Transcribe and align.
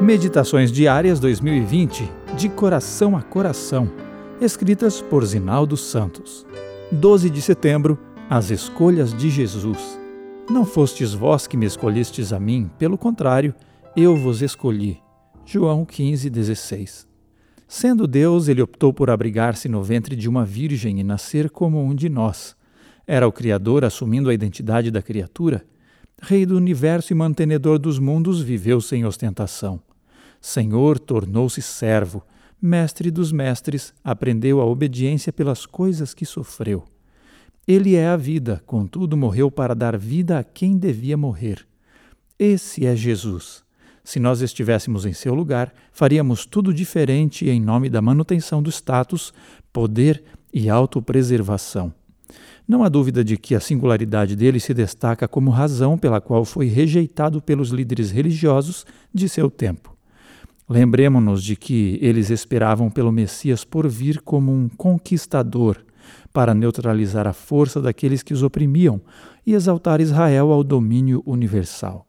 Meditações 0.00 0.70
Diárias 0.70 1.18
2020, 1.18 2.08
de 2.36 2.48
coração 2.48 3.16
a 3.16 3.22
coração, 3.22 3.90
escritas 4.40 5.02
por 5.02 5.26
Zinaldo 5.26 5.76
Santos. 5.76 6.46
12 6.92 7.28
de 7.28 7.42
setembro, 7.42 7.98
as 8.30 8.48
escolhas 8.50 9.12
de 9.12 9.28
Jesus. 9.28 9.98
Não 10.48 10.64
fostes 10.64 11.12
vós 11.12 11.48
que 11.48 11.56
me 11.56 11.66
escolhestes 11.66 12.32
a 12.32 12.38
mim, 12.38 12.70
pelo 12.78 12.96
contrário, 12.96 13.52
eu 13.96 14.16
vos 14.16 14.40
escolhi. 14.40 15.02
João 15.44 15.84
15, 15.84 16.30
16. 16.30 17.08
Sendo 17.66 18.06
Deus, 18.06 18.46
ele 18.46 18.62
optou 18.62 18.94
por 18.94 19.10
abrigar-se 19.10 19.68
no 19.68 19.82
ventre 19.82 20.14
de 20.14 20.28
uma 20.28 20.44
virgem 20.44 21.00
e 21.00 21.04
nascer 21.04 21.50
como 21.50 21.82
um 21.82 21.92
de 21.92 22.08
nós. 22.08 22.54
Era 23.04 23.26
o 23.26 23.32
Criador 23.32 23.84
assumindo 23.84 24.30
a 24.30 24.34
identidade 24.34 24.92
da 24.92 25.02
criatura. 25.02 25.66
Rei 26.22 26.46
do 26.46 26.56
universo 26.56 27.12
e 27.12 27.16
mantenedor 27.16 27.80
dos 27.80 27.98
mundos, 27.98 28.40
viveu 28.40 28.80
sem 28.80 29.04
ostentação. 29.04 29.87
Senhor 30.40 30.98
tornou-se 30.98 31.60
servo, 31.60 32.22
mestre 32.60 33.10
dos 33.10 33.32
mestres, 33.32 33.92
aprendeu 34.02 34.60
a 34.60 34.64
obediência 34.64 35.32
pelas 35.32 35.66
coisas 35.66 36.14
que 36.14 36.24
sofreu. 36.24 36.84
Ele 37.66 37.94
é 37.94 38.08
a 38.08 38.16
vida, 38.16 38.62
contudo 38.64 39.16
morreu 39.16 39.50
para 39.50 39.74
dar 39.74 39.96
vida 39.98 40.38
a 40.38 40.44
quem 40.44 40.78
devia 40.78 41.16
morrer. 41.16 41.66
Esse 42.38 42.86
é 42.86 42.96
Jesus. 42.96 43.62
Se 44.02 44.18
nós 44.18 44.40
estivéssemos 44.40 45.04
em 45.04 45.12
seu 45.12 45.34
lugar, 45.34 45.70
faríamos 45.92 46.46
tudo 46.46 46.72
diferente 46.72 47.46
em 47.46 47.60
nome 47.60 47.90
da 47.90 48.00
manutenção 48.00 48.62
do 48.62 48.70
status, 48.70 49.34
poder 49.70 50.24
e 50.50 50.70
autopreservação. 50.70 51.92
Não 52.66 52.82
há 52.82 52.88
dúvida 52.88 53.22
de 53.22 53.36
que 53.36 53.54
a 53.54 53.60
singularidade 53.60 54.34
dele 54.34 54.60
se 54.60 54.72
destaca 54.72 55.28
como 55.28 55.50
razão 55.50 55.98
pela 55.98 56.22
qual 56.22 56.44
foi 56.44 56.68
rejeitado 56.68 57.42
pelos 57.42 57.68
líderes 57.68 58.10
religiosos 58.10 58.86
de 59.12 59.28
seu 59.28 59.50
tempo. 59.50 59.97
Lembremos-nos 60.68 61.42
de 61.42 61.56
que 61.56 61.98
eles 62.02 62.28
esperavam 62.28 62.90
pelo 62.90 63.10
Messias 63.10 63.64
por 63.64 63.88
vir 63.88 64.20
como 64.20 64.52
um 64.52 64.68
conquistador, 64.68 65.78
para 66.32 66.54
neutralizar 66.54 67.26
a 67.26 67.32
força 67.32 67.80
daqueles 67.80 68.22
que 68.22 68.34
os 68.34 68.42
oprimiam 68.42 69.00
e 69.46 69.54
exaltar 69.54 70.00
Israel 70.00 70.52
ao 70.52 70.62
domínio 70.62 71.22
universal. 71.24 72.06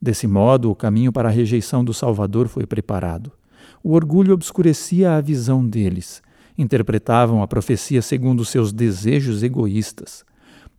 Desse 0.00 0.26
modo, 0.26 0.70
o 0.70 0.74
caminho 0.74 1.12
para 1.12 1.28
a 1.28 1.32
rejeição 1.32 1.84
do 1.84 1.94
Salvador 1.94 2.48
foi 2.48 2.66
preparado. 2.66 3.32
O 3.82 3.94
orgulho 3.94 4.34
obscurecia 4.34 5.16
a 5.16 5.20
visão 5.20 5.66
deles. 5.66 6.22
Interpretavam 6.58 7.42
a 7.42 7.48
profecia 7.48 8.02
segundo 8.02 8.44
seus 8.44 8.72
desejos 8.72 9.42
egoístas. 9.42 10.24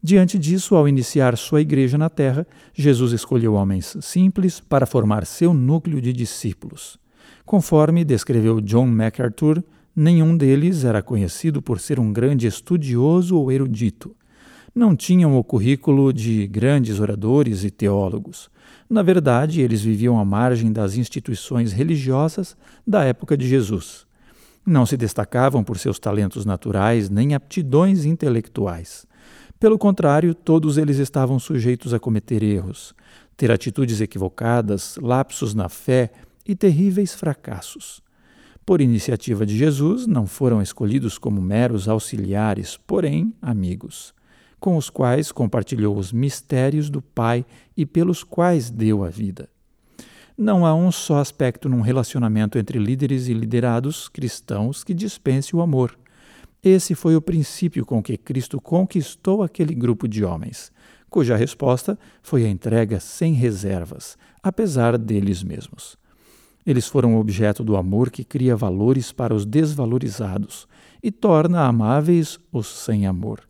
Diante 0.04 0.38
disso, 0.38 0.76
ao 0.76 0.88
iniciar 0.88 1.38
sua 1.38 1.62
igreja 1.62 1.98
na 1.98 2.10
terra, 2.10 2.46
Jesus 2.74 3.14
escolheu 3.14 3.54
homens 3.54 3.96
simples 4.02 4.60
para 4.60 4.86
formar 4.86 5.26
seu 5.26 5.54
núcleo 5.54 6.02
de 6.02 6.12
discípulos. 6.12 7.00
Conforme 7.46 8.04
descreveu 8.04 8.60
John 8.60 8.88
MacArthur, 8.88 9.64
Nenhum 9.96 10.36
deles 10.36 10.84
era 10.84 11.04
conhecido 11.04 11.62
por 11.62 11.80
ser 11.80 12.00
um 12.00 12.12
grande 12.12 12.48
estudioso 12.48 13.38
ou 13.38 13.52
erudito. 13.52 14.16
Não 14.74 14.96
tinham 14.96 15.38
o 15.38 15.44
currículo 15.44 16.12
de 16.12 16.48
grandes 16.48 17.00
oradores 17.00 17.64
e 17.64 17.70
teólogos. 17.70 18.50
Na 18.90 19.04
verdade, 19.04 19.62
eles 19.62 19.84
viviam 19.84 20.18
à 20.18 20.26
margem 20.26 20.72
das 20.72 20.96
instituições 20.96 21.72
religiosas 21.72 22.58
da 22.88 23.04
época 23.04 23.38
de 23.38 23.48
Jesus. 23.48 24.08
Não 24.66 24.84
se 24.84 24.98
destacavam 24.98 25.64
por 25.64 25.78
seus 25.78 26.00
talentos 26.00 26.44
naturais 26.44 27.08
nem 27.08 27.36
aptidões 27.36 28.04
intelectuais. 28.04 29.06
Pelo 29.64 29.78
contrário, 29.78 30.36
todos 30.36 30.78
eles 30.78 30.98
estavam 30.98 31.40
sujeitos 31.40 31.94
a 31.94 32.00
cometer 32.00 32.44
erros, 32.44 32.94
ter 33.38 33.50
atitudes 33.50 34.02
equivocadas, 34.02 34.98
lapsos 35.02 35.54
na 35.54 35.70
fé 35.70 36.12
e 36.46 36.54
terríveis 36.54 37.14
fracassos. 37.14 38.02
Por 38.66 38.82
iniciativa 38.82 39.46
de 39.46 39.58
Jesus, 39.58 40.06
não 40.06 40.28
foram 40.28 40.62
escolhidos 40.62 41.18
como 41.18 41.42
meros 41.42 41.88
auxiliares, 41.88 42.76
porém 42.76 43.34
amigos, 43.42 44.14
com 44.60 44.76
os 44.76 44.90
quais 44.90 45.32
compartilhou 45.32 45.98
os 45.98 46.12
mistérios 46.12 46.90
do 46.90 47.02
Pai 47.02 47.46
e 47.78 47.86
pelos 47.86 48.22
quais 48.22 48.70
deu 48.70 49.02
a 49.02 49.10
vida. 49.10 49.48
Não 50.38 50.66
há 50.66 50.76
um 50.76 50.92
só 50.92 51.20
aspecto 51.20 51.70
num 51.70 51.80
relacionamento 51.80 52.58
entre 52.58 52.78
líderes 52.78 53.30
e 53.30 53.34
liderados 53.34 54.10
cristãos 54.10 54.84
que 54.84 54.94
dispense 54.94 55.56
o 55.56 55.62
amor. 55.62 55.98
Esse 56.64 56.96
foi 56.96 57.14
o 57.16 57.22
princípio 57.22 57.86
com 57.86 58.02
que 58.02 58.16
Cristo 58.18 58.62
conquistou 58.62 59.44
aquele 59.44 59.76
grupo 59.76 60.08
de 60.08 60.24
homens, 60.24 60.72
cuja 61.10 61.36
resposta 61.36 62.00
foi 62.22 62.46
a 62.46 62.50
entrega 62.50 63.02
sem 63.02 63.34
reservas, 63.34 64.18
apesar 64.42 64.98
deles 64.98 65.44
mesmos. 65.44 65.98
Eles 66.66 66.88
foram 66.88 67.20
objeto 67.20 67.66
do 67.66 67.76
amor 67.76 68.10
que 68.10 68.24
cria 68.24 68.56
valores 68.56 69.12
para 69.12 69.36
os 69.36 69.46
desvalorizados 69.46 70.66
e 71.04 71.12
torna 71.12 71.66
amáveis 71.66 72.40
os 72.50 72.68
sem 72.68 73.06
amor. 73.06 73.42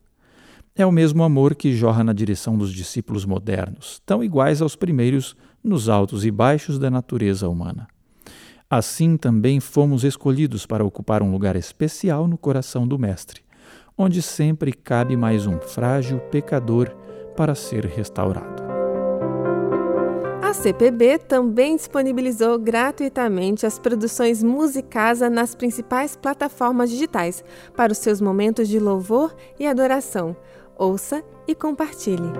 É 0.74 0.84
o 0.84 0.90
mesmo 0.90 1.22
amor 1.22 1.54
que 1.54 1.72
jorra 1.72 2.02
na 2.02 2.12
direção 2.12 2.58
dos 2.58 2.72
discípulos 2.72 3.24
modernos, 3.24 4.02
tão 4.04 4.24
iguais 4.24 4.60
aos 4.60 4.74
primeiros 4.74 5.36
nos 5.62 5.88
altos 5.88 6.24
e 6.24 6.32
baixos 6.32 6.80
da 6.80 6.90
natureza 6.90 7.48
humana. 7.48 7.86
Assim 8.68 9.16
também 9.16 9.60
fomos 9.60 10.04
escolhidos 10.04 10.66
para 10.66 10.84
ocupar 10.84 11.22
um 11.22 11.30
lugar 11.30 11.54
especial 11.54 12.26
no 12.26 12.38
coração 12.38 12.86
do 12.86 12.98
Mestre, 12.98 13.42
onde 13.96 14.22
sempre 14.22 14.72
cabe 14.72 15.16
mais 15.16 15.46
um 15.46 15.58
frágil 15.60 16.18
pecador 16.30 16.88
para 17.36 17.54
ser 17.54 17.84
restaurado. 17.84 18.62
A 20.42 20.52
CPB 20.52 21.18
também 21.18 21.74
disponibilizou 21.76 22.58
gratuitamente 22.58 23.66
as 23.66 23.78
produções 23.78 24.42
Musicasa 24.42 25.28
nas 25.28 25.54
principais 25.54 26.16
plataformas 26.16 26.90
digitais 26.90 27.42
para 27.76 27.92
os 27.92 27.98
seus 27.98 28.20
momentos 28.20 28.68
de 28.68 28.78
louvor 28.78 29.34
e 29.58 29.66
adoração. 29.66 30.36
Ouça 30.76 31.24
e 31.46 31.54
compartilhe. 31.54 32.32